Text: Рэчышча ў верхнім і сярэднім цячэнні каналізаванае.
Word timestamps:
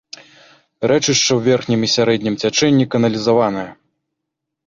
Рэчышча 0.91 1.17
ў 1.35 1.39
верхнім 1.49 1.81
і 1.87 1.89
сярэднім 1.97 2.39
цячэнні 2.43 2.85
каналізаванае. 2.95 3.69